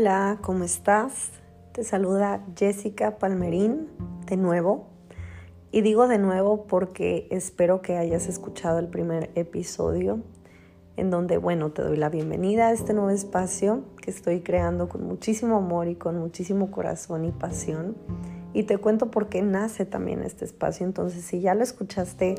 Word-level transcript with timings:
Hola, 0.00 0.38
¿cómo 0.42 0.62
estás? 0.62 1.30
Te 1.72 1.82
saluda 1.82 2.44
Jessica 2.56 3.18
Palmerín 3.18 3.88
de 4.26 4.36
nuevo. 4.36 4.86
Y 5.72 5.80
digo 5.80 6.06
de 6.06 6.18
nuevo 6.18 6.66
porque 6.68 7.26
espero 7.32 7.82
que 7.82 7.96
hayas 7.96 8.28
escuchado 8.28 8.78
el 8.78 8.86
primer 8.86 9.32
episodio 9.34 10.20
en 10.96 11.10
donde, 11.10 11.36
bueno, 11.36 11.72
te 11.72 11.82
doy 11.82 11.96
la 11.96 12.10
bienvenida 12.10 12.68
a 12.68 12.72
este 12.72 12.94
nuevo 12.94 13.10
espacio 13.10 13.82
que 14.00 14.12
estoy 14.12 14.42
creando 14.42 14.88
con 14.88 15.02
muchísimo 15.02 15.56
amor 15.56 15.88
y 15.88 15.96
con 15.96 16.16
muchísimo 16.16 16.70
corazón 16.70 17.24
y 17.24 17.32
pasión. 17.32 17.96
Y 18.54 18.62
te 18.62 18.78
cuento 18.78 19.10
por 19.10 19.28
qué 19.28 19.42
nace 19.42 19.84
también 19.84 20.22
este 20.22 20.44
espacio. 20.44 20.86
Entonces, 20.86 21.24
si 21.24 21.40
ya 21.40 21.56
lo 21.56 21.64
escuchaste, 21.64 22.36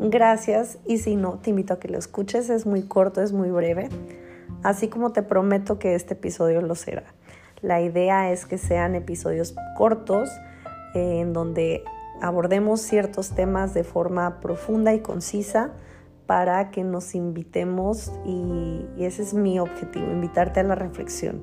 gracias. 0.00 0.78
Y 0.84 0.98
si 0.98 1.14
no, 1.14 1.38
te 1.38 1.50
invito 1.50 1.74
a 1.74 1.78
que 1.78 1.86
lo 1.86 1.96
escuches. 1.96 2.50
Es 2.50 2.66
muy 2.66 2.82
corto, 2.82 3.22
es 3.22 3.32
muy 3.32 3.52
breve 3.52 3.88
así 4.62 4.88
como 4.88 5.12
te 5.12 5.22
prometo 5.22 5.78
que 5.78 5.94
este 5.94 6.14
episodio 6.14 6.60
lo 6.60 6.74
será. 6.74 7.04
La 7.60 7.80
idea 7.80 8.30
es 8.30 8.46
que 8.46 8.58
sean 8.58 8.94
episodios 8.94 9.54
cortos 9.76 10.30
eh, 10.94 11.20
en 11.20 11.32
donde 11.32 11.82
abordemos 12.20 12.80
ciertos 12.80 13.34
temas 13.34 13.74
de 13.74 13.84
forma 13.84 14.40
profunda 14.40 14.94
y 14.94 15.00
concisa 15.00 15.72
para 16.26 16.70
que 16.70 16.84
nos 16.84 17.14
invitemos 17.14 18.12
y, 18.24 18.86
y 18.96 19.04
ese 19.04 19.22
es 19.22 19.34
mi 19.34 19.58
objetivo, 19.58 20.06
invitarte 20.10 20.60
a 20.60 20.62
la 20.62 20.74
reflexión. 20.74 21.42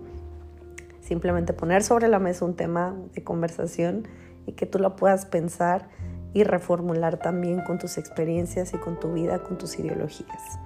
Simplemente 1.01 1.53
poner 1.53 1.83
sobre 1.83 2.07
la 2.07 2.19
mesa 2.19 2.45
un 2.45 2.55
tema 2.55 2.95
de 3.13 3.23
conversación 3.23 4.07
y 4.45 4.53
que 4.53 4.65
tú 4.65 4.79
lo 4.79 4.95
puedas 4.95 5.25
pensar 5.25 5.89
y 6.33 6.43
reformular 6.43 7.17
también 7.17 7.61
con 7.61 7.79
tus 7.79 7.97
experiencias 7.97 8.73
y 8.73 8.77
con 8.77 8.99
tu 8.99 9.13
vida, 9.13 9.39
con 9.39 9.57
tus 9.57 9.79
ideologías. 9.79 10.59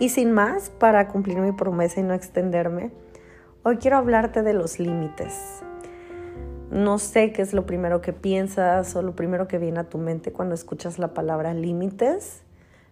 Y 0.00 0.08
sin 0.08 0.32
más, 0.32 0.70
para 0.70 1.06
cumplir 1.08 1.38
mi 1.38 1.52
promesa 1.52 2.00
y 2.00 2.02
no 2.02 2.14
extenderme, 2.14 2.90
hoy 3.62 3.76
quiero 3.76 3.96
hablarte 3.96 4.42
de 4.42 4.52
los 4.52 4.80
límites. 4.80 5.62
No 6.70 6.98
sé 6.98 7.32
qué 7.32 7.42
es 7.42 7.52
lo 7.52 7.66
primero 7.66 8.00
que 8.00 8.12
piensas 8.12 8.96
o 8.96 9.02
lo 9.02 9.14
primero 9.14 9.46
que 9.46 9.58
viene 9.58 9.78
a 9.78 9.88
tu 9.88 9.98
mente 9.98 10.32
cuando 10.32 10.56
escuchas 10.56 10.98
la 10.98 11.14
palabra 11.14 11.54
límites, 11.54 12.42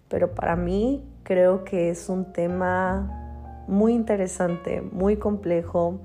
pero 0.09 0.35
para 0.35 0.55
mí 0.55 1.05
creo 1.25 1.65
que 1.65 1.91
es 1.91 2.09
un 2.09 2.33
tema 2.33 3.65
muy 3.67 3.95
interesante, 3.95 4.81
muy 4.81 5.17
complejo, 5.17 5.99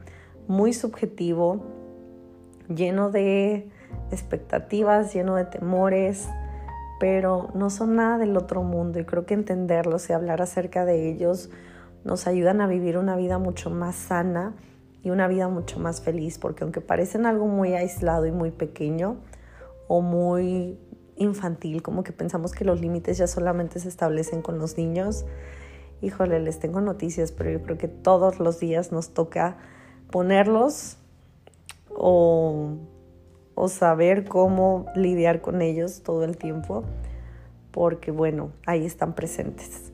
muy 0.47 0.73
subjetivo, 0.73 1.61
lleno 2.67 3.11
de 3.11 3.69
expectativas, 4.11 5.13
lleno 5.13 5.35
de 5.35 5.45
temores, 5.45 6.27
pero 6.99 7.49
no 7.53 7.69
son 7.69 7.95
nada 7.95 8.17
del 8.17 8.35
otro 8.37 8.63
mundo 8.63 8.99
y 8.99 9.05
creo 9.05 9.25
que 9.25 9.33
entenderlos 9.33 10.09
y 10.09 10.13
hablar 10.13 10.41
acerca 10.41 10.85
de 10.85 11.09
ellos 11.09 11.49
nos 12.03 12.27
ayudan 12.27 12.61
a 12.61 12.67
vivir 12.67 12.97
una 12.97 13.15
vida 13.15 13.37
mucho 13.37 13.69
más 13.69 13.95
sana 13.95 14.55
y 15.03 15.09
una 15.09 15.27
vida 15.27 15.47
mucho 15.47 15.79
más 15.79 16.01
feliz, 16.01 16.37
porque 16.37 16.63
aunque 16.63 16.81
parecen 16.81 17.25
algo 17.25 17.47
muy 17.47 17.73
aislado 17.73 18.25
y 18.25 18.31
muy 18.31 18.51
pequeño 18.51 19.17
o 19.87 20.01
muy 20.01 20.77
infantil, 21.15 21.81
como 21.81 22.03
que 22.03 22.11
pensamos 22.11 22.51
que 22.51 22.65
los 22.65 22.81
límites 22.81 23.17
ya 23.17 23.27
solamente 23.27 23.79
se 23.79 23.89
establecen 23.89 24.41
con 24.41 24.57
los 24.59 24.77
niños, 24.77 25.25
híjole, 26.01 26.39
les 26.39 26.59
tengo 26.59 26.81
noticias, 26.81 27.31
pero 27.31 27.51
yo 27.51 27.61
creo 27.61 27.77
que 27.77 27.87
todos 27.87 28.39
los 28.39 28.59
días 28.59 28.91
nos 28.91 29.13
toca 29.13 29.57
ponerlos 30.11 30.97
o 31.89 32.77
o 33.57 33.67
saber 33.69 34.25
cómo 34.25 34.85
lidiar 34.95 35.41
con 35.41 35.63
ellos 35.63 36.03
todo 36.03 36.23
el 36.23 36.37
tiempo, 36.37 36.83
porque 37.71 38.11
bueno, 38.11 38.51
ahí 38.67 38.85
están 38.85 39.15
presentes. 39.15 39.91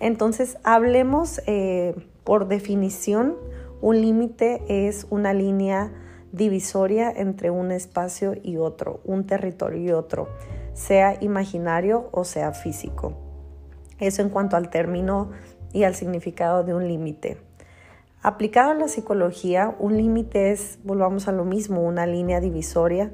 Entonces, 0.00 0.56
hablemos 0.64 1.40
eh, 1.46 1.94
por 2.24 2.48
definición, 2.48 3.36
un 3.82 4.00
límite 4.00 4.62
es 4.66 5.06
una 5.10 5.34
línea 5.34 5.92
divisoria 6.32 7.12
entre 7.14 7.50
un 7.50 7.70
espacio 7.70 8.34
y 8.42 8.56
otro, 8.56 9.00
un 9.04 9.26
territorio 9.26 9.82
y 9.82 9.92
otro, 9.92 10.28
sea 10.72 11.22
imaginario 11.22 12.08
o 12.12 12.24
sea 12.24 12.52
físico. 12.52 13.12
Eso 13.98 14.22
en 14.22 14.30
cuanto 14.30 14.56
al 14.56 14.70
término 14.70 15.32
y 15.74 15.84
al 15.84 15.94
significado 15.94 16.64
de 16.64 16.72
un 16.72 16.88
límite. 16.88 17.36
Aplicado 18.24 18.70
a 18.70 18.74
la 18.74 18.86
psicología, 18.86 19.74
un 19.80 19.96
límite 19.96 20.52
es, 20.52 20.78
volvamos 20.84 21.26
a 21.26 21.32
lo 21.32 21.44
mismo, 21.44 21.82
una 21.82 22.06
línea 22.06 22.38
divisoria, 22.38 23.12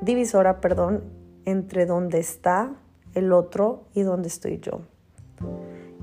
divisora, 0.00 0.62
perdón, 0.62 1.04
entre 1.44 1.84
donde 1.84 2.18
está 2.18 2.72
el 3.12 3.34
otro 3.34 3.84
y 3.92 4.00
donde 4.00 4.28
estoy 4.28 4.58
yo. 4.58 4.80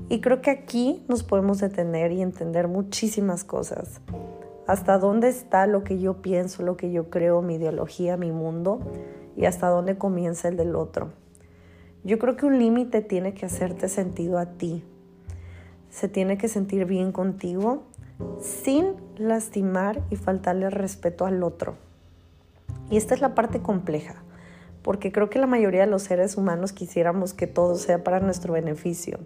Y 0.08 0.20
creo 0.20 0.42
que 0.42 0.50
aquí 0.50 1.04
nos 1.08 1.24
podemos 1.24 1.58
detener 1.58 2.12
y 2.12 2.22
entender 2.22 2.68
muchísimas 2.68 3.42
cosas. 3.42 4.00
Hasta 4.68 4.98
dónde 4.98 5.28
está 5.28 5.66
lo 5.66 5.82
que 5.82 5.98
yo 5.98 6.22
pienso, 6.22 6.62
lo 6.62 6.76
que 6.76 6.92
yo 6.92 7.10
creo, 7.10 7.42
mi 7.42 7.56
ideología, 7.56 8.16
mi 8.16 8.30
mundo, 8.30 8.78
y 9.36 9.46
hasta 9.46 9.66
dónde 9.66 9.98
comienza 9.98 10.46
el 10.46 10.56
del 10.56 10.76
otro. 10.76 11.10
Yo 12.04 12.20
creo 12.20 12.36
que 12.36 12.46
un 12.46 12.60
límite 12.60 13.02
tiene 13.02 13.34
que 13.34 13.46
hacerte 13.46 13.88
sentido 13.88 14.38
a 14.38 14.46
ti. 14.46 14.84
Se 15.90 16.06
tiene 16.06 16.38
que 16.38 16.46
sentir 16.46 16.84
bien 16.84 17.10
contigo 17.10 17.90
sin 18.40 18.94
lastimar 19.16 20.02
y 20.10 20.16
faltarle 20.16 20.70
respeto 20.70 21.26
al 21.26 21.42
otro. 21.42 21.76
Y 22.90 22.96
esta 22.96 23.14
es 23.14 23.20
la 23.20 23.34
parte 23.34 23.60
compleja, 23.60 24.16
porque 24.82 25.12
creo 25.12 25.30
que 25.30 25.38
la 25.38 25.46
mayoría 25.46 25.82
de 25.82 25.86
los 25.86 26.02
seres 26.02 26.36
humanos 26.36 26.72
quisiéramos 26.72 27.34
que 27.34 27.46
todo 27.46 27.76
sea 27.76 28.02
para 28.02 28.20
nuestro 28.20 28.52
beneficio, 28.52 29.18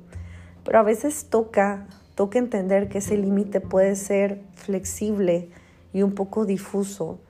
pero 0.64 0.78
a 0.78 0.82
veces 0.82 1.26
toca, 1.30 1.86
toca 2.14 2.38
entender 2.38 2.88
que 2.88 2.98
ese 2.98 3.16
límite 3.16 3.60
puede 3.60 3.96
ser 3.96 4.42
flexible 4.54 5.50
y 5.92 6.02
un 6.02 6.12
poco 6.14 6.44
difuso, 6.44 7.20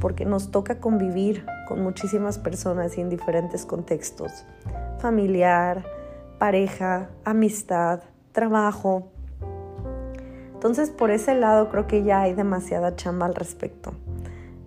porque 0.00 0.24
nos 0.24 0.50
toca 0.50 0.80
convivir 0.80 1.44
con 1.68 1.82
muchísimas 1.82 2.38
personas 2.38 2.96
y 2.96 3.00
en 3.00 3.10
diferentes 3.10 3.66
contextos, 3.66 4.44
familiar, 4.98 5.84
pareja, 6.38 7.10
amistad, 7.24 8.02
trabajo, 8.32 9.08
entonces, 10.64 10.88
por 10.88 11.10
ese 11.10 11.34
lado 11.34 11.68
creo 11.68 11.86
que 11.86 12.04
ya 12.04 12.22
hay 12.22 12.32
demasiada 12.32 12.96
chamba 12.96 13.26
al 13.26 13.34
respecto. 13.34 13.92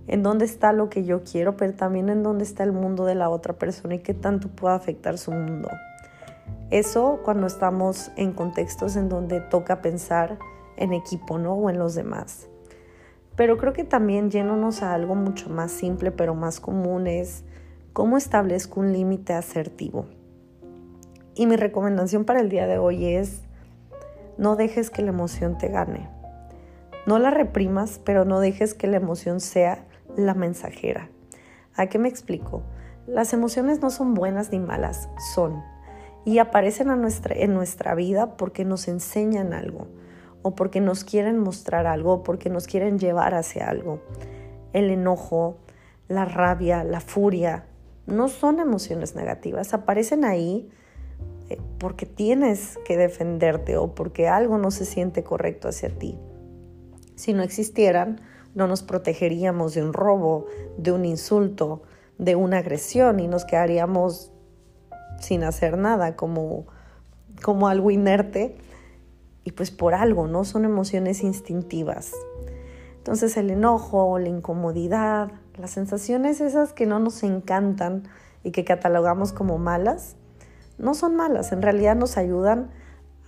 En 0.05 0.21
dónde 0.21 0.45
está 0.45 0.71
lo 0.71 0.91
que 0.91 1.03
yo 1.03 1.23
quiero, 1.23 1.57
pero 1.57 1.73
también 1.73 2.09
en 2.09 2.21
dónde 2.21 2.43
está 2.43 2.63
el 2.63 2.71
mundo 2.71 3.03
de 3.03 3.15
la 3.15 3.29
otra 3.29 3.53
persona 3.53 3.95
y 3.95 3.99
qué 4.01 4.13
tanto 4.13 4.47
puede 4.47 4.75
afectar 4.75 5.17
su 5.17 5.31
mundo. 5.31 5.71
Eso 6.69 7.21
cuando 7.23 7.47
estamos 7.47 8.11
en 8.15 8.31
contextos 8.31 8.95
en 8.95 9.09
donde 9.09 9.41
toca 9.41 9.81
pensar 9.81 10.37
en 10.75 10.93
equipo, 10.93 11.39
¿no? 11.39 11.53
O 11.55 11.67
en 11.67 11.79
los 11.79 11.95
demás. 11.95 12.47
Pero 13.35 13.57
creo 13.57 13.73
que 13.73 13.83
también 13.83 14.29
yéndonos 14.29 14.83
a 14.83 14.93
algo 14.93 15.15
mucho 15.15 15.49
más 15.49 15.71
simple, 15.71 16.11
pero 16.11 16.35
más 16.35 16.59
común 16.59 17.07
es 17.07 17.43
cómo 17.93 18.17
establezco 18.17 18.81
un 18.81 18.93
límite 18.93 19.33
asertivo. 19.33 20.05
Y 21.33 21.47
mi 21.47 21.55
recomendación 21.55 22.23
para 22.23 22.39
el 22.39 22.49
día 22.49 22.67
de 22.67 22.77
hoy 22.77 23.03
es 23.03 23.46
no 24.37 24.55
dejes 24.55 24.89
que 24.89 25.01
la 25.01 25.09
emoción 25.09 25.57
te 25.57 25.67
gane. 25.67 26.09
No 27.05 27.19
la 27.19 27.31
reprimas, 27.31 27.99
pero 28.03 28.25
no 28.25 28.39
dejes 28.39 28.73
que 28.73 28.87
la 28.87 28.97
emoción 28.97 29.39
sea 29.39 29.85
la 30.15 30.33
mensajera. 30.33 31.09
¿A 31.75 31.87
qué 31.87 31.99
me 31.99 32.09
explico? 32.09 32.63
Las 33.07 33.33
emociones 33.33 33.81
no 33.81 33.89
son 33.89 34.13
buenas 34.13 34.51
ni 34.51 34.59
malas, 34.59 35.09
son. 35.33 35.63
Y 36.25 36.39
aparecen 36.39 36.87
nuestra, 36.87 37.35
en 37.35 37.53
nuestra 37.53 37.95
vida 37.95 38.35
porque 38.35 38.65
nos 38.65 38.87
enseñan 38.87 39.53
algo, 39.53 39.87
o 40.41 40.55
porque 40.55 40.81
nos 40.81 41.03
quieren 41.03 41.39
mostrar 41.39 41.87
algo, 41.87 42.13
o 42.13 42.23
porque 42.23 42.49
nos 42.49 42.67
quieren 42.67 42.99
llevar 42.99 43.33
hacia 43.33 43.69
algo. 43.69 44.01
El 44.73 44.89
enojo, 44.89 45.57
la 46.09 46.25
rabia, 46.25 46.83
la 46.83 46.99
furia, 46.99 47.65
no 48.05 48.27
son 48.27 48.59
emociones 48.59 49.15
negativas, 49.15 49.73
aparecen 49.73 50.25
ahí 50.25 50.69
porque 51.77 52.05
tienes 52.05 52.77
que 52.85 52.97
defenderte 52.97 53.77
o 53.77 53.95
porque 53.95 54.27
algo 54.27 54.57
no 54.57 54.71
se 54.71 54.85
siente 54.85 55.23
correcto 55.23 55.69
hacia 55.69 55.89
ti. 55.89 56.17
Si 57.15 57.33
no 57.33 57.43
existieran, 57.43 58.21
no 58.53 58.67
nos 58.67 58.83
protegeríamos 58.83 59.73
de 59.73 59.83
un 59.83 59.93
robo, 59.93 60.47
de 60.77 60.91
un 60.91 61.05
insulto, 61.05 61.83
de 62.17 62.35
una 62.35 62.57
agresión 62.57 63.19
y 63.19 63.27
nos 63.27 63.45
quedaríamos 63.45 64.31
sin 65.19 65.43
hacer 65.43 65.77
nada 65.77 66.15
como, 66.15 66.67
como 67.43 67.67
algo 67.67 67.91
inerte 67.91 68.57
y 69.43 69.51
pues 69.51 69.71
por 69.71 69.93
algo, 69.93 70.27
¿no? 70.27 70.43
Son 70.43 70.65
emociones 70.65 71.23
instintivas. 71.23 72.11
Entonces 72.97 73.37
el 73.37 73.51
enojo, 73.51 74.19
la 74.19 74.27
incomodidad, 74.27 75.31
las 75.57 75.71
sensaciones 75.71 76.41
esas 76.41 76.73
que 76.73 76.85
no 76.85 76.99
nos 76.99 77.23
encantan 77.23 78.03
y 78.43 78.51
que 78.51 78.65
catalogamos 78.65 79.31
como 79.31 79.57
malas, 79.57 80.17
no 80.77 80.93
son 80.93 81.15
malas, 81.15 81.51
en 81.51 81.61
realidad 81.61 81.95
nos 81.95 82.17
ayudan 82.17 82.69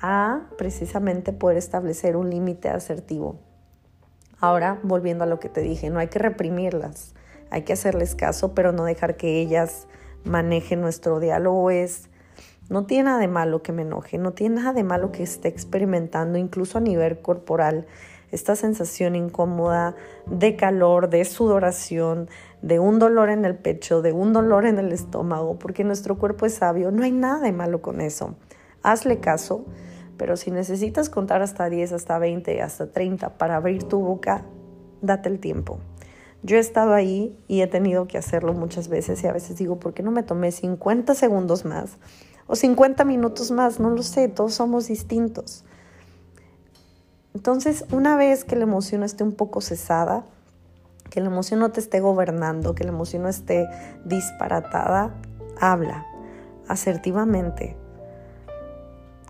a 0.02 0.48
precisamente 0.58 1.34
poder 1.34 1.58
establecer 1.58 2.16
un 2.16 2.30
límite 2.30 2.70
asertivo. 2.70 3.40
Ahora, 4.40 4.80
volviendo 4.84 5.26
a 5.26 5.28
lo 5.28 5.40
que 5.40 5.50
te 5.50 5.62
dije, 5.62 5.90
no 5.90 6.00
hay 6.00 6.08
que 6.08 6.20
reprimirlas, 6.20 7.14
hay 7.50 7.64
que 7.64 7.74
hacerles 7.74 8.16
caso, 8.16 8.54
pero 8.54 8.72
no 8.72 8.86
dejar 8.86 9.18
que 9.18 9.40
ellas 9.40 9.88
manejen 10.24 10.80
nuestro 10.82 11.20
diálogo. 11.20 11.72
Es, 11.72 12.10
no 12.70 12.86
tiene 12.86 13.06
nada 13.06 13.20
de 13.20 13.28
malo 13.28 13.62
que 13.62 13.74
me 13.74 13.82
enoje, 13.82 14.18
no 14.18 14.32
tiene 14.32 14.56
nada 14.56 14.74
de 14.74 14.84
malo 14.84 15.12
que 15.12 15.24
esté 15.24 15.50
experimentando, 15.50 16.38
incluso 16.38 16.78
a 16.78 16.82
nivel 16.82 17.22
corporal, 17.22 17.86
esta 18.32 18.56
sensación 18.56 19.16
incómoda 19.16 19.96
de 20.26 20.56
calor, 20.56 21.10
de 21.10 21.26
sudoración, 21.26 22.30
de 22.62 22.80
un 22.80 23.00
dolor 23.00 23.30
en 23.30 23.46
el 23.46 23.56
pecho, 23.56 24.02
de 24.02 24.12
un 24.12 24.34
dolor 24.34 24.66
en 24.66 24.80
el 24.80 24.92
estómago, 24.92 25.58
porque 25.58 25.84
nuestro 25.84 26.18
cuerpo 26.18 26.46
es 26.46 26.56
sabio, 26.56 26.92
no 26.92 27.04
hay 27.04 27.12
nada 27.12 27.40
de 27.40 27.52
malo 27.52 27.82
con 27.82 28.02
eso. 28.02 28.36
Hazle 28.84 29.20
caso, 29.20 29.66
pero 30.18 30.38
si 30.38 30.52
necesitas 30.52 31.10
contar 31.10 31.42
hasta 31.42 31.70
10, 31.70 31.94
hasta 31.94 32.20
20, 32.20 32.62
hasta 32.62 32.92
30 32.92 33.38
para 33.38 33.56
abrir 33.56 33.84
tu 33.84 34.00
boca, 34.00 34.46
date 35.02 35.30
el 35.30 35.40
tiempo. 35.40 35.80
Yo 36.42 36.56
he 36.56 36.60
estado 36.60 36.94
ahí 36.94 37.38
y 37.48 37.62
he 37.62 37.68
tenido 37.68 38.08
que 38.08 38.18
hacerlo 38.18 38.54
muchas 38.54 38.88
veces 38.88 39.24
y 39.24 39.28
a 39.28 39.34
veces 39.34 39.58
digo, 39.58 39.80
¿por 39.80 39.94
qué 39.94 40.04
no 40.04 40.12
me 40.12 40.24
tomé 40.24 40.52
50 40.52 41.14
segundos 41.16 41.66
más 41.66 41.98
o 42.48 42.56
50 42.56 43.04
minutos 43.04 43.52
más? 43.52 43.80
No 43.80 43.90
lo 43.90 44.04
sé, 44.04 44.30
todos 44.30 44.54
somos 44.54 44.88
distintos. 44.88 45.66
Entonces, 47.36 47.86
una 47.92 48.16
vez 48.16 48.44
que 48.44 48.56
la 48.56 48.64
emoción 48.64 49.04
esté 49.04 49.24
un 49.24 49.34
poco 49.34 49.62
cesada, 49.62 50.24
que 51.10 51.22
la 51.22 51.28
emoción 51.28 51.60
no 51.60 51.72
te 51.72 51.80
esté 51.80 52.00
gobernando, 52.00 52.76
que 52.76 52.84
la 52.84 52.90
emoción 52.92 53.24
no 53.24 53.30
esté 53.30 53.68
disparatada, 54.06 55.16
habla 55.60 56.06
asertivamente, 56.68 57.76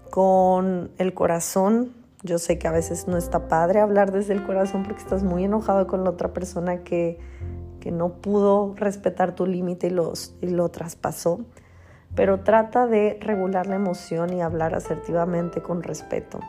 con 0.09 0.91
el 0.97 1.13
corazón. 1.13 1.93
Yo 2.23 2.37
sé 2.37 2.57
que 2.57 2.67
a 2.67 2.71
veces 2.71 3.07
no 3.07 3.17
está 3.17 3.47
padre 3.47 3.79
hablar 3.79 4.11
desde 4.11 4.33
el 4.33 4.45
corazón 4.45 4.83
porque 4.83 5.01
estás 5.01 5.23
muy 5.23 5.45
enojado 5.45 5.87
con 5.87 6.03
la 6.03 6.09
otra 6.09 6.33
persona 6.33 6.83
que, 6.83 7.17
que 7.79 7.91
no 7.91 8.13
pudo 8.13 8.73
respetar 8.75 9.35
tu 9.35 9.45
límite 9.45 9.87
y, 9.87 10.45
y 10.45 10.49
lo 10.49 10.69
traspasó. 10.69 11.39
Pero 12.15 12.41
trata 12.41 12.87
de 12.87 13.17
regular 13.21 13.67
la 13.67 13.75
emoción 13.75 14.33
y 14.33 14.41
hablar 14.41 14.75
asertivamente 14.75 15.61
con 15.61 15.83
respeto. 15.83 16.39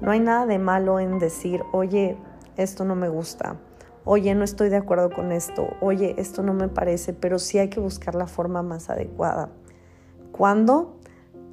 No 0.00 0.10
hay 0.10 0.20
nada 0.20 0.46
de 0.46 0.58
malo 0.58 0.98
en 0.98 1.18
decir, 1.18 1.62
oye, 1.72 2.16
esto 2.56 2.84
no 2.84 2.94
me 2.94 3.08
gusta, 3.08 3.56
oye, 4.04 4.34
no 4.34 4.44
estoy 4.44 4.70
de 4.70 4.76
acuerdo 4.76 5.10
con 5.10 5.30
esto, 5.30 5.76
oye, 5.80 6.14
esto 6.18 6.42
no 6.42 6.54
me 6.54 6.68
parece, 6.68 7.12
pero 7.12 7.38
sí 7.38 7.58
hay 7.58 7.68
que 7.68 7.80
buscar 7.80 8.14
la 8.14 8.26
forma 8.26 8.62
más 8.62 8.88
adecuada. 8.90 9.50
¿Cuándo? 10.32 10.96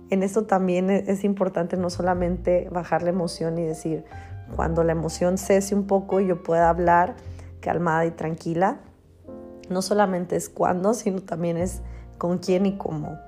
En 0.10 0.24
esto 0.24 0.46
también 0.46 0.90
e-, 0.90 1.04
es 1.08 1.24
importante 1.24 1.76
no 1.78 1.90
solamente 1.90 2.70
bajar 2.72 3.04
la 3.04 3.10
emoción 3.10 3.58
y 3.58 3.64
decir, 3.64 4.06
cuando 4.56 4.84
la 4.84 4.94
emoción 4.94 5.38
cese 5.38 5.76
un 5.76 5.86
poco 5.86 6.22
y 6.22 6.28
yo 6.28 6.42
pueda 6.42 6.70
hablar 6.70 7.16
calmada 7.60 8.06
y 8.06 8.12
tranquila, 8.12 8.80
no 9.70 9.82
solamente 9.82 10.38
es 10.38 10.48
cuándo, 10.48 10.94
sino 10.94 11.22
también 11.22 11.58
es 11.58 11.82
con 12.18 12.38
quién 12.38 12.66
y 12.66 12.78
cómo. 12.78 13.20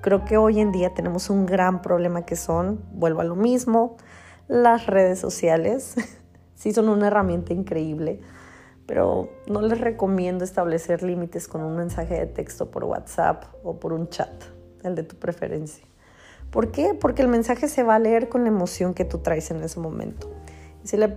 Creo 0.00 0.24
que 0.24 0.36
hoy 0.36 0.60
en 0.60 0.72
día 0.72 0.94
tenemos 0.94 1.30
un 1.30 1.46
gran 1.46 1.82
problema 1.82 2.22
que 2.22 2.36
son, 2.36 2.80
vuelvo 2.92 3.20
a 3.20 3.24
lo 3.24 3.36
mismo, 3.36 3.96
las 4.48 4.86
redes 4.86 5.18
sociales 5.18 5.94
sí 6.54 6.72
son 6.72 6.88
una 6.88 7.08
herramienta 7.08 7.52
increíble, 7.52 8.20
pero 8.86 9.30
no 9.46 9.62
les 9.62 9.80
recomiendo 9.80 10.44
establecer 10.44 11.02
límites 11.02 11.48
con 11.48 11.62
un 11.62 11.76
mensaje 11.76 12.14
de 12.14 12.26
texto 12.26 12.70
por 12.70 12.84
WhatsApp 12.84 13.44
o 13.62 13.78
por 13.78 13.92
un 13.92 14.08
chat, 14.08 14.30
el 14.82 14.94
de 14.94 15.02
tu 15.02 15.16
preferencia. 15.16 15.86
¿Por 16.52 16.70
qué? 16.70 16.92
Porque 16.92 17.22
el 17.22 17.28
mensaje 17.28 17.66
se 17.66 17.82
va 17.82 17.94
a 17.94 17.98
leer 17.98 18.28
con 18.28 18.42
la 18.42 18.48
emoción 18.48 18.92
que 18.92 19.06
tú 19.06 19.18
traes 19.18 19.50
en 19.50 19.62
ese 19.62 19.80
momento. 19.80 20.30
si 20.84 20.98
la, 20.98 21.14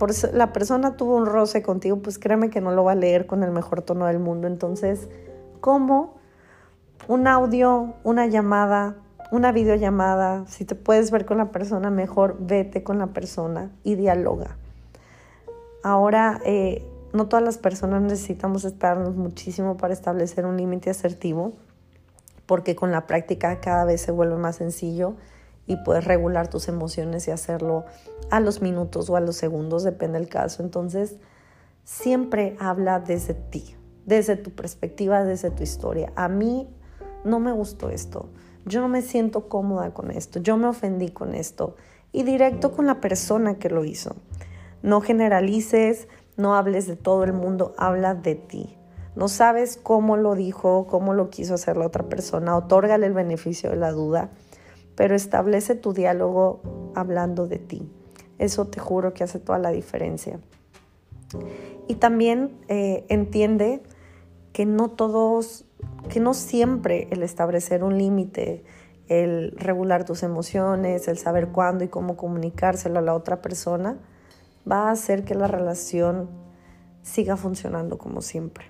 persona 0.52 0.96
tuvo 0.96 1.16
un 1.16 1.26
roce 1.26 1.62
contigo, 1.62 1.98
pues 1.98 2.18
créeme 2.18 2.48
que 2.48 2.62
no 2.62 2.70
lo 2.70 2.84
va 2.84 2.92
a 2.92 2.94
leer 2.94 3.26
con 3.26 3.42
el 3.42 3.50
mejor 3.50 3.82
tono 3.82 4.06
del 4.06 4.18
mundo. 4.18 4.46
Entonces, 4.46 5.08
¿cómo? 5.60 6.14
Un 7.06 7.26
audio, 7.26 7.94
una 8.02 8.26
llamada, 8.26 8.96
una 9.30 9.52
videollamada, 9.52 10.46
si 10.46 10.64
te 10.64 10.74
puedes 10.74 11.10
ver 11.10 11.26
con 11.26 11.38
la 11.38 11.50
persona, 11.50 11.90
mejor 11.90 12.36
vete 12.38 12.82
con 12.82 12.98
la 12.98 13.08
persona 13.08 13.70
y 13.82 13.96
dialoga. 13.96 14.56
Ahora, 15.82 16.40
eh, 16.44 16.84
no 17.12 17.28
todas 17.28 17.44
las 17.44 17.58
personas 17.58 18.02
necesitamos 18.02 18.64
esperarnos 18.64 19.16
muchísimo 19.16 19.76
para 19.76 19.94
establecer 19.94 20.46
un 20.46 20.56
límite 20.56 20.90
asertivo, 20.90 21.52
porque 22.46 22.76
con 22.76 22.92
la 22.92 23.06
práctica 23.06 23.60
cada 23.60 23.84
vez 23.84 24.00
se 24.00 24.12
vuelve 24.12 24.36
más 24.36 24.56
sencillo 24.56 25.14
y 25.66 25.76
puedes 25.76 26.04
regular 26.04 26.48
tus 26.48 26.68
emociones 26.68 27.26
y 27.26 27.32
hacerlo 27.32 27.84
a 28.30 28.38
los 28.38 28.62
minutos 28.62 29.10
o 29.10 29.16
a 29.16 29.20
los 29.20 29.36
segundos, 29.36 29.82
depende 29.82 30.18
del 30.18 30.28
caso. 30.28 30.62
Entonces, 30.62 31.16
siempre 31.84 32.56
habla 32.60 33.00
desde 33.00 33.34
ti, 33.34 33.76
desde 34.04 34.36
tu 34.36 34.50
perspectiva, 34.52 35.24
desde 35.24 35.50
tu 35.50 35.64
historia. 35.64 36.12
A 36.14 36.28
mí 36.28 36.68
no 37.24 37.40
me 37.40 37.50
gustó 37.50 37.90
esto 37.90 38.28
yo 38.66 38.80
no 38.80 38.88
me 38.88 39.00
siento 39.00 39.48
cómoda 39.48 39.94
con 39.94 40.10
esto, 40.10 40.40
yo 40.40 40.56
me 40.56 40.66
ofendí 40.66 41.08
con 41.10 41.34
esto. 41.34 41.76
Y 42.12 42.22
directo 42.22 42.72
con 42.72 42.86
la 42.86 43.00
persona 43.00 43.58
que 43.58 43.68
lo 43.68 43.84
hizo. 43.84 44.16
No 44.82 45.00
generalices, 45.00 46.08
no 46.36 46.54
hables 46.54 46.86
de 46.86 46.96
todo 46.96 47.24
el 47.24 47.32
mundo, 47.32 47.74
habla 47.78 48.14
de 48.14 48.34
ti. 48.34 48.76
No 49.14 49.28
sabes 49.28 49.78
cómo 49.82 50.16
lo 50.16 50.34
dijo, 50.34 50.86
cómo 50.88 51.14
lo 51.14 51.30
quiso 51.30 51.54
hacer 51.54 51.76
la 51.76 51.86
otra 51.86 52.08
persona, 52.08 52.56
otórgale 52.56 53.06
el 53.06 53.14
beneficio 53.14 53.70
de 53.70 53.76
la 53.76 53.92
duda, 53.92 54.30
pero 54.94 55.14
establece 55.14 55.74
tu 55.74 55.92
diálogo 55.92 56.92
hablando 56.94 57.46
de 57.46 57.58
ti. 57.58 57.90
Eso 58.38 58.66
te 58.66 58.80
juro 58.80 59.14
que 59.14 59.24
hace 59.24 59.38
toda 59.38 59.58
la 59.58 59.70
diferencia. 59.70 60.40
Y 61.86 61.96
también 61.96 62.58
eh, 62.68 63.04
entiende 63.08 63.82
que 64.52 64.66
no 64.66 64.90
todos 64.90 65.65
que 66.08 66.20
no 66.20 66.34
siempre 66.34 67.08
el 67.10 67.22
establecer 67.22 67.84
un 67.84 67.98
límite, 67.98 68.64
el 69.08 69.52
regular 69.52 70.04
tus 70.04 70.22
emociones, 70.22 71.08
el 71.08 71.18
saber 71.18 71.48
cuándo 71.48 71.84
y 71.84 71.88
cómo 71.88 72.16
comunicárselo 72.16 72.98
a 72.98 73.02
la 73.02 73.14
otra 73.14 73.42
persona, 73.42 73.98
va 74.70 74.88
a 74.88 74.90
hacer 74.90 75.24
que 75.24 75.34
la 75.34 75.46
relación 75.46 76.28
siga 77.02 77.36
funcionando 77.36 77.98
como 77.98 78.20
siempre. 78.20 78.66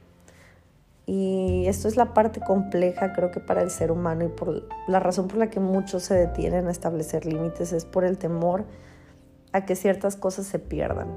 Y 1.06 1.66
esto 1.68 1.86
es 1.86 1.96
la 1.96 2.12
parte 2.14 2.40
compleja 2.40 3.12
creo 3.12 3.30
que 3.30 3.38
para 3.38 3.62
el 3.62 3.70
ser 3.70 3.92
humano 3.92 4.24
y 4.24 4.28
por 4.28 4.68
la 4.88 4.98
razón 4.98 5.28
por 5.28 5.38
la 5.38 5.50
que 5.50 5.60
muchos 5.60 6.02
se 6.02 6.14
detienen 6.14 6.66
a 6.66 6.72
establecer 6.72 7.26
límites 7.26 7.72
es 7.72 7.84
por 7.84 8.04
el 8.04 8.18
temor 8.18 8.64
a 9.52 9.64
que 9.64 9.76
ciertas 9.76 10.16
cosas 10.16 10.46
se 10.46 10.58
pierdan. 10.58 11.08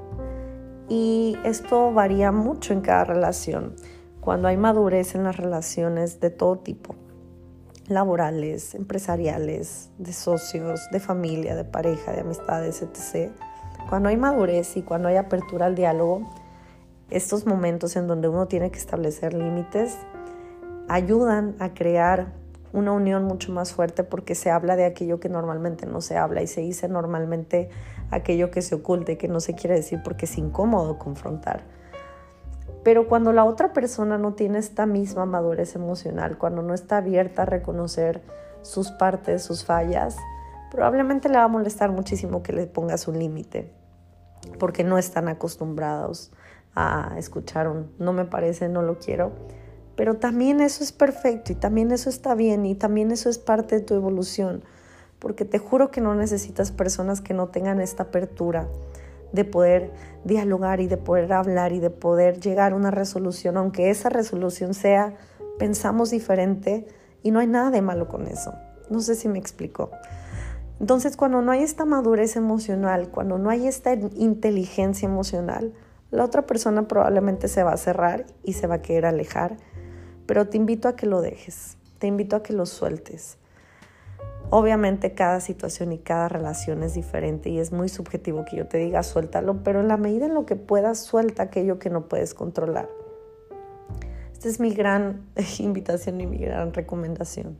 Y 0.88 1.36
esto 1.44 1.92
varía 1.92 2.30
mucho 2.30 2.72
en 2.72 2.80
cada 2.80 3.04
relación 3.04 3.74
cuando 4.20 4.48
hay 4.48 4.56
madurez 4.56 5.14
en 5.14 5.24
las 5.24 5.36
relaciones 5.36 6.20
de 6.20 6.30
todo 6.30 6.58
tipo, 6.58 6.94
laborales, 7.88 8.74
empresariales, 8.74 9.90
de 9.98 10.12
socios, 10.12 10.88
de 10.92 11.00
familia, 11.00 11.56
de 11.56 11.64
pareja, 11.64 12.12
de 12.12 12.20
amistades, 12.20 12.82
etc. 12.82 13.32
Cuando 13.88 14.08
hay 14.08 14.16
madurez 14.16 14.76
y 14.76 14.82
cuando 14.82 15.08
hay 15.08 15.16
apertura 15.16 15.66
al 15.66 15.74
diálogo, 15.74 16.30
estos 17.10 17.46
momentos 17.46 17.96
en 17.96 18.06
donde 18.06 18.28
uno 18.28 18.46
tiene 18.46 18.70
que 18.70 18.78
establecer 18.78 19.34
límites 19.34 19.96
ayudan 20.88 21.56
a 21.58 21.74
crear 21.74 22.32
una 22.72 22.92
unión 22.92 23.24
mucho 23.24 23.52
más 23.52 23.72
fuerte 23.72 24.04
porque 24.04 24.34
se 24.34 24.50
habla 24.50 24.76
de 24.76 24.84
aquello 24.84 25.18
que 25.18 25.28
normalmente 25.28 25.86
no 25.86 26.00
se 26.00 26.16
habla 26.16 26.42
y 26.42 26.46
se 26.46 26.60
dice 26.60 26.88
normalmente 26.88 27.68
aquello 28.10 28.50
que 28.50 28.62
se 28.62 28.76
oculta 28.76 29.12
y 29.12 29.16
que 29.16 29.28
no 29.28 29.40
se 29.40 29.54
quiere 29.54 29.76
decir 29.76 30.00
porque 30.04 30.26
es 30.26 30.38
incómodo 30.38 30.98
confrontar. 30.98 31.79
Pero 32.82 33.08
cuando 33.08 33.32
la 33.32 33.44
otra 33.44 33.72
persona 33.72 34.16
no 34.16 34.34
tiene 34.34 34.58
esta 34.58 34.86
misma 34.86 35.26
madurez 35.26 35.74
emocional, 35.74 36.38
cuando 36.38 36.62
no 36.62 36.72
está 36.72 36.98
abierta 36.98 37.42
a 37.42 37.46
reconocer 37.46 38.22
sus 38.62 38.90
partes, 38.90 39.42
sus 39.42 39.64
fallas, 39.64 40.16
probablemente 40.70 41.28
le 41.28 41.36
va 41.36 41.44
a 41.44 41.48
molestar 41.48 41.90
muchísimo 41.90 42.42
que 42.42 42.52
le 42.52 42.66
pongas 42.66 43.06
un 43.06 43.18
límite, 43.18 43.72
porque 44.58 44.84
no 44.84 44.96
están 44.96 45.28
acostumbrados 45.28 46.32
a 46.74 47.14
escuchar 47.18 47.68
un 47.68 47.90
no 47.98 48.12
me 48.12 48.24
parece, 48.24 48.68
no 48.68 48.82
lo 48.82 48.98
quiero. 48.98 49.32
Pero 49.96 50.16
también 50.16 50.60
eso 50.60 50.82
es 50.82 50.92
perfecto 50.92 51.52
y 51.52 51.56
también 51.56 51.90
eso 51.90 52.08
está 52.08 52.34
bien 52.34 52.64
y 52.64 52.74
también 52.74 53.10
eso 53.10 53.28
es 53.28 53.38
parte 53.38 53.74
de 53.74 53.80
tu 53.82 53.94
evolución, 53.94 54.64
porque 55.18 55.44
te 55.44 55.58
juro 55.58 55.90
que 55.90 56.00
no 56.00 56.14
necesitas 56.14 56.72
personas 56.72 57.20
que 57.20 57.34
no 57.34 57.48
tengan 57.48 57.80
esta 57.80 58.04
apertura 58.04 58.66
de 59.32 59.44
poder 59.44 59.92
dialogar 60.24 60.80
y 60.80 60.86
de 60.86 60.96
poder 60.96 61.32
hablar 61.32 61.72
y 61.72 61.80
de 61.80 61.90
poder 61.90 62.40
llegar 62.40 62.72
a 62.72 62.76
una 62.76 62.90
resolución, 62.90 63.56
aunque 63.56 63.90
esa 63.90 64.08
resolución 64.08 64.74
sea 64.74 65.14
pensamos 65.58 66.10
diferente 66.10 66.86
y 67.22 67.30
no 67.30 67.38
hay 67.38 67.46
nada 67.46 67.70
de 67.70 67.82
malo 67.82 68.08
con 68.08 68.26
eso. 68.26 68.54
No 68.88 69.00
sé 69.00 69.14
si 69.14 69.28
me 69.28 69.38
explico. 69.38 69.90
Entonces, 70.80 71.16
cuando 71.16 71.42
no 71.42 71.52
hay 71.52 71.62
esta 71.62 71.84
madurez 71.84 72.36
emocional, 72.36 73.10
cuando 73.10 73.38
no 73.38 73.50
hay 73.50 73.66
esta 73.66 73.92
inteligencia 73.92 75.06
emocional, 75.06 75.74
la 76.10 76.24
otra 76.24 76.46
persona 76.46 76.88
probablemente 76.88 77.48
se 77.48 77.62
va 77.62 77.72
a 77.72 77.76
cerrar 77.76 78.26
y 78.42 78.54
se 78.54 78.66
va 78.66 78.76
a 78.76 78.82
querer 78.82 79.06
alejar, 79.06 79.58
pero 80.26 80.48
te 80.48 80.56
invito 80.56 80.88
a 80.88 80.96
que 80.96 81.06
lo 81.06 81.20
dejes, 81.20 81.76
te 81.98 82.06
invito 82.06 82.36
a 82.36 82.42
que 82.42 82.54
lo 82.54 82.66
sueltes. 82.66 83.39
Obviamente 84.52 85.14
cada 85.14 85.38
situación 85.38 85.92
y 85.92 85.98
cada 85.98 86.28
relación 86.28 86.82
es 86.82 86.94
diferente 86.94 87.50
y 87.50 87.60
es 87.60 87.70
muy 87.70 87.88
subjetivo 87.88 88.44
que 88.44 88.56
yo 88.56 88.66
te 88.66 88.78
diga 88.78 89.04
suéltalo, 89.04 89.62
pero 89.62 89.80
en 89.80 89.86
la 89.86 89.96
medida 89.96 90.26
en 90.26 90.34
lo 90.34 90.44
que 90.44 90.56
puedas, 90.56 90.98
suelta 90.98 91.44
aquello 91.44 91.78
que 91.78 91.88
no 91.88 92.08
puedes 92.08 92.34
controlar. 92.34 92.88
Esta 94.32 94.48
es 94.48 94.58
mi 94.58 94.74
gran 94.74 95.26
invitación 95.60 96.20
y 96.20 96.26
mi 96.26 96.38
gran 96.38 96.74
recomendación. 96.74 97.58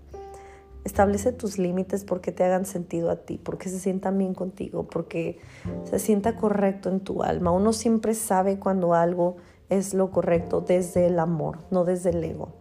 Establece 0.83 1.31
tus 1.31 1.59
límites 1.59 2.05
porque 2.05 2.33
te 2.33 2.43
hagan 2.43 2.65
sentido 2.65 3.11
a 3.11 3.17
ti, 3.17 3.39
porque 3.39 3.69
se 3.69 3.79
sientan 3.79 4.19
bien 4.19 4.35
contigo, 4.35 4.89
porque 4.89 5.39
se 5.85 5.99
sienta 6.01 6.37
correcto 6.37 6.89
en 6.89 7.01
tu 7.01 7.23
alma. 7.23 7.53
Uno 7.53 7.73
siempre 7.73 8.15
sabe 8.15 8.59
cuando 8.59 8.95
algo 8.95 9.37
es 9.69 9.95
lo 9.95 10.11
correcto 10.11 10.61
desde 10.63 11.07
el 11.07 11.21
amor, 11.21 11.59
no 11.71 11.85
desde 11.85 12.11
el 12.11 12.25
ego. 12.25 12.55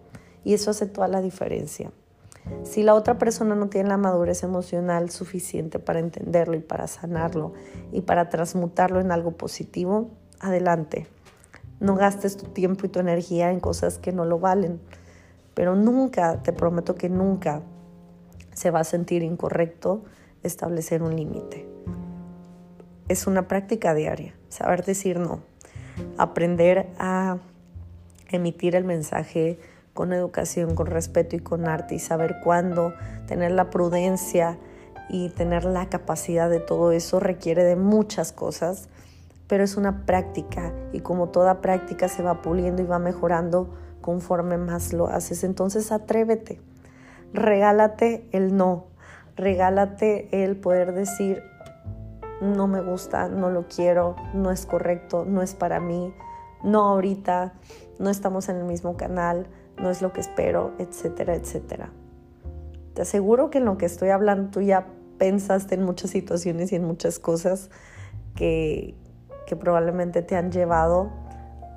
Y 0.44 0.54
eso 0.54 0.70
hace 0.70 0.86
toda 0.86 1.08
la 1.08 1.22
diferencia. 1.22 1.92
Si 2.64 2.84
la 2.84 2.94
otra 2.96 3.18
persona 3.18 3.56
no 3.56 3.70
tiene 3.70 3.90
la 3.90 3.98
madurez 3.98 4.44
emocional 4.44 5.10
suficiente 5.10 5.80
para 5.80 6.00
entenderlo 6.00 6.56
y 6.56 6.62
para 6.62 6.88
sanarlo 6.88 7.54
y 7.92 8.02
para 8.02 8.30
transmutarlo 8.30 9.00
en 9.00 9.12
algo 9.12 9.32
positivo, 9.32 10.10
adelante. 10.40 11.08
No 11.80 11.96
gastes 11.96 12.38
tu 12.38 12.48
tiempo 12.48 12.86
y 12.86 12.90
tu 12.90 13.00
energía 13.00 13.52
en 13.52 13.60
cosas 13.60 13.98
que 13.98 14.12
no 14.12 14.26
lo 14.26 14.40
valen. 14.40 14.80
Pero 15.54 15.76
nunca, 15.76 16.42
te 16.42 16.54
prometo 16.54 16.96
que 16.96 17.10
nunca 17.10 17.62
se 18.54 18.72
va 18.72 18.82
a 18.82 18.84
sentir 18.84 19.24
incorrecto 19.24 20.04
establecer 20.44 21.04
un 21.04 21.16
límite. 21.16 21.68
Es 23.08 23.28
una 23.28 23.48
práctica 23.48 23.94
diaria, 23.94 24.36
saber 24.50 24.86
decir 24.86 25.20
no, 25.20 25.40
aprender 26.18 26.90
a 27.00 27.38
emitir 28.30 28.76
el 28.76 28.84
mensaje 28.84 29.60
con 30.00 30.14
educación, 30.14 30.76
con 30.76 30.88
respeto 30.88 31.36
y 31.36 31.40
con 31.40 31.68
arte 31.68 31.96
y 31.96 32.00
saber 32.00 32.38
cuándo, 32.42 32.94
tener 33.28 33.52
la 33.52 33.70
prudencia 33.70 34.58
y 35.10 35.28
tener 35.28 35.66
la 35.66 35.90
capacidad 35.90 36.50
de 36.50 36.62
todo 36.62 36.94
eso 36.94 37.20
requiere 37.20 37.66
de 37.66 37.76
muchas 37.76 38.32
cosas, 38.32 38.88
pero 39.48 39.62
es 39.62 39.76
una 39.76 40.06
práctica 40.06 40.72
y 40.94 41.02
como 41.02 41.28
toda 41.28 41.60
práctica 41.60 42.08
se 42.08 42.24
va 42.24 42.42
puliendo 42.42 42.82
y 42.82 42.86
va 42.86 42.98
mejorando 42.98 43.76
conforme 44.00 44.58
más 44.58 44.94
lo 44.94 45.08
haces. 45.08 45.44
Entonces 45.44 45.92
atrévete, 45.92 46.62
regálate 47.34 48.26
el 48.32 48.56
no, 48.56 48.86
regálate 49.36 50.46
el 50.46 50.56
poder 50.56 50.94
decir 50.94 51.44
no 52.40 52.68
me 52.68 52.80
gusta, 52.80 53.28
no 53.28 53.50
lo 53.50 53.68
quiero, 53.68 54.16
no 54.34 54.50
es 54.50 54.66
correcto, 54.66 55.26
no 55.26 55.42
es 55.42 55.56
para 55.56 55.82
mí, 55.82 56.14
no 56.64 56.86
ahorita, 56.86 57.52
no 58.00 58.10
estamos 58.10 58.48
en 58.48 58.56
el 58.56 58.64
mismo 58.64 58.96
canal, 58.96 59.48
no 59.82 59.90
es 59.90 60.02
lo 60.02 60.14
que 60.14 60.22
espero, 60.22 60.74
etcétera, 60.78 61.36
etcétera. 61.36 61.92
Te 62.94 63.04
aseguro 63.04 63.50
que 63.50 63.60
en 63.60 63.66
lo 63.66 63.78
que 63.78 63.86
estoy 63.86 64.10
hablando 64.10 64.52
tú 64.52 64.62
ya 64.62 64.88
pensaste 65.18 65.76
en 65.76 65.84
muchas 65.84 66.12
situaciones 66.12 66.72
y 66.72 66.76
en 66.76 66.84
muchas 66.84 67.20
cosas 67.20 67.70
que, 68.36 68.96
que 69.48 69.56
probablemente 69.56 70.22
te 70.22 70.36
han 70.36 70.52
llevado 70.52 71.12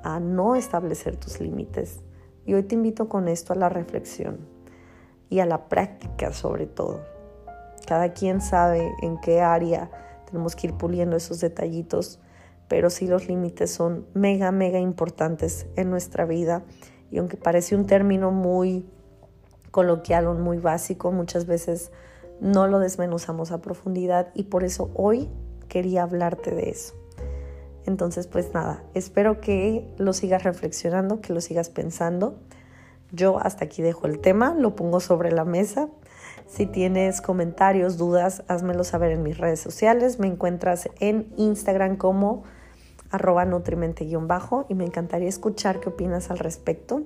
a 0.03 0.19
no 0.19 0.55
establecer 0.55 1.15
tus 1.17 1.39
límites. 1.39 2.01
Y 2.45 2.53
hoy 2.53 2.63
te 2.63 2.75
invito 2.75 3.07
con 3.07 3.27
esto 3.27 3.53
a 3.53 3.55
la 3.55 3.69
reflexión 3.69 4.39
y 5.29 5.39
a 5.39 5.45
la 5.45 5.69
práctica 5.69 6.33
sobre 6.33 6.65
todo. 6.65 7.01
Cada 7.87 8.13
quien 8.13 8.41
sabe 8.41 8.91
en 9.01 9.19
qué 9.19 9.41
área 9.41 9.89
tenemos 10.25 10.55
que 10.55 10.67
ir 10.67 10.73
puliendo 10.73 11.15
esos 11.15 11.39
detallitos, 11.39 12.19
pero 12.67 12.89
sí 12.89 13.07
los 13.07 13.27
límites 13.27 13.71
son 13.71 14.07
mega, 14.13 14.51
mega 14.51 14.79
importantes 14.79 15.67
en 15.75 15.89
nuestra 15.89 16.25
vida 16.25 16.63
y 17.13 17.19
aunque 17.19 17.37
parece 17.37 17.75
un 17.75 17.85
término 17.85 18.31
muy 18.31 18.83
coloquial 19.69 20.25
o 20.25 20.33
muy 20.33 20.57
básico, 20.57 21.11
muchas 21.11 21.45
veces 21.45 21.91
no 22.41 22.67
lo 22.67 22.79
desmenuzamos 22.79 23.51
a 23.51 23.61
profundidad 23.61 24.29
y 24.33 24.45
por 24.45 24.63
eso 24.63 24.89
hoy 24.95 25.29
quería 25.67 26.01
hablarte 26.01 26.55
de 26.55 26.71
eso. 26.71 26.95
Entonces, 27.85 28.25
pues 28.25 28.51
nada, 28.55 28.81
espero 28.95 29.41
que 29.41 29.87
lo 29.99 30.13
sigas 30.13 30.43
reflexionando, 30.43 31.21
que 31.21 31.33
lo 31.33 31.41
sigas 31.41 31.69
pensando. 31.69 32.39
Yo 33.11 33.37
hasta 33.39 33.65
aquí 33.65 33.83
dejo 33.83 34.07
el 34.07 34.17
tema, 34.17 34.55
lo 34.55 34.75
pongo 34.75 34.99
sobre 34.99 35.31
la 35.31 35.45
mesa. 35.45 35.89
Si 36.47 36.65
tienes 36.65 37.21
comentarios, 37.21 37.97
dudas, 37.97 38.43
házmelo 38.47 38.83
saber 38.83 39.11
en 39.11 39.21
mis 39.21 39.37
redes 39.37 39.59
sociales. 39.59 40.17
Me 40.17 40.25
encuentras 40.25 40.89
en 40.99 41.31
Instagram 41.37 41.95
como 41.95 42.43
arroba 43.13 43.45
nutrimente-bajo 43.45 44.65
y 44.69 44.73
me 44.73 44.85
encantaría 44.85 45.29
escuchar 45.29 45.79
qué 45.79 45.89
opinas 45.89 46.31
al 46.31 46.39
respecto. 46.39 47.03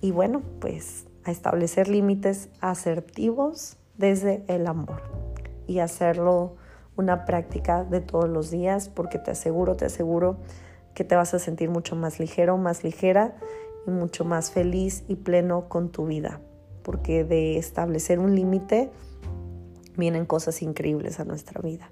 Y 0.00 0.12
bueno, 0.12 0.40
pues 0.60 1.04
a 1.24 1.30
establecer 1.30 1.88
límites 1.88 2.48
asertivos 2.62 3.76
desde 3.98 4.42
el 4.48 4.66
amor 4.66 5.02
y 5.66 5.80
hacerlo 5.80 6.56
una 6.96 7.26
práctica 7.26 7.84
de 7.84 8.00
todos 8.00 8.30
los 8.30 8.50
días 8.50 8.88
porque 8.88 9.18
te 9.18 9.30
aseguro, 9.30 9.76
te 9.76 9.84
aseguro 9.84 10.38
que 10.94 11.04
te 11.04 11.16
vas 11.16 11.34
a 11.34 11.38
sentir 11.38 11.68
mucho 11.68 11.96
más 11.96 12.18
ligero, 12.18 12.56
más 12.56 12.82
ligera 12.82 13.36
y 13.86 13.90
mucho 13.90 14.24
más 14.24 14.50
feliz 14.50 15.04
y 15.06 15.16
pleno 15.16 15.68
con 15.68 15.90
tu 15.90 16.06
vida. 16.06 16.40
Porque 16.82 17.24
de 17.24 17.58
establecer 17.58 18.18
un 18.18 18.34
límite 18.34 18.90
vienen 19.98 20.24
cosas 20.24 20.62
increíbles 20.62 21.20
a 21.20 21.24
nuestra 21.24 21.60
vida. 21.60 21.90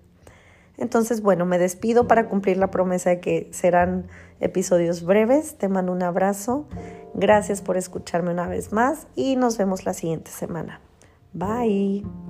Entonces, 0.78 1.22
bueno, 1.22 1.44
me 1.44 1.58
despido 1.58 2.06
para 2.06 2.28
cumplir 2.28 2.56
la 2.56 2.70
promesa 2.70 3.10
de 3.10 3.20
que 3.20 3.48
serán 3.52 4.06
episodios 4.40 5.02
breves. 5.02 5.56
Te 5.58 5.68
mando 5.68 5.92
un 5.92 6.02
abrazo. 6.02 6.66
Gracias 7.14 7.60
por 7.60 7.76
escucharme 7.76 8.30
una 8.30 8.46
vez 8.46 8.72
más 8.72 9.08
y 9.16 9.36
nos 9.36 9.58
vemos 9.58 9.84
la 9.84 9.92
siguiente 9.92 10.30
semana. 10.30 10.80
Bye. 11.32 12.27